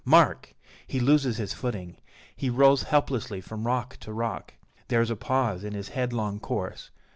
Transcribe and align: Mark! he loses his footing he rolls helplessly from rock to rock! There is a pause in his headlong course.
Mark! 0.03 0.55
he 0.87 0.99
loses 0.99 1.37
his 1.37 1.53
footing 1.53 1.95
he 2.35 2.49
rolls 2.49 2.81
helplessly 2.81 3.39
from 3.39 3.67
rock 3.67 3.97
to 3.97 4.11
rock! 4.11 4.55
There 4.87 5.01
is 5.01 5.11
a 5.11 5.15
pause 5.15 5.63
in 5.63 5.73
his 5.75 5.89
headlong 5.89 6.39
course. 6.39 6.89